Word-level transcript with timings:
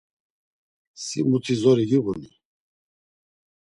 Si 1.03 1.19
muti 1.27 1.53
zori 1.61 1.83
giğuni? 1.89 2.29